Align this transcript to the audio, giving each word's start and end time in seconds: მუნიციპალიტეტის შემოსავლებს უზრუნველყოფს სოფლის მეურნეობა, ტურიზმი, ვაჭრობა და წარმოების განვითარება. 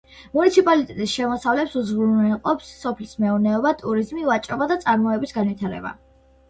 მუნიციპალიტეტის 0.35 1.11
შემოსავლებს 1.17 1.75
უზრუნველყოფს 1.81 2.73
სოფლის 2.81 3.15
მეურნეობა, 3.25 3.75
ტურიზმი, 3.85 4.27
ვაჭრობა 4.33 4.71
და 4.75 4.83
წარმოების 4.87 5.37
განვითარება. 5.41 5.97